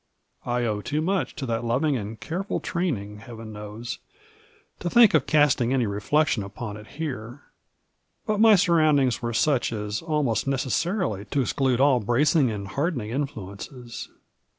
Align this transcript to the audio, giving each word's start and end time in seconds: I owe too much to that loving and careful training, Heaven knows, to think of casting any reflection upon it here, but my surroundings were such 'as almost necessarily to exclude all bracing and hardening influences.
I 0.47 0.63
owe 0.65 0.81
too 0.81 0.99
much 0.99 1.35
to 1.35 1.45
that 1.45 1.63
loving 1.63 1.95
and 1.95 2.19
careful 2.19 2.59
training, 2.59 3.19
Heaven 3.19 3.53
knows, 3.53 3.99
to 4.79 4.89
think 4.89 5.13
of 5.13 5.27
casting 5.27 5.71
any 5.75 5.85
reflection 5.85 6.41
upon 6.41 6.75
it 6.75 6.87
here, 6.97 7.41
but 8.25 8.39
my 8.39 8.55
surroundings 8.55 9.21
were 9.21 9.31
such 9.31 9.71
'as 9.71 10.01
almost 10.01 10.47
necessarily 10.47 11.25
to 11.25 11.41
exclude 11.41 11.79
all 11.79 11.99
bracing 11.99 12.49
and 12.49 12.69
hardening 12.69 13.11
influences. 13.11 14.09